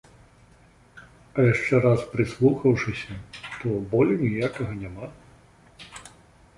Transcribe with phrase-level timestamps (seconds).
[1.35, 3.21] А яшчэ раз прыслухаўшыся,
[3.59, 5.15] то болю ніякага няма.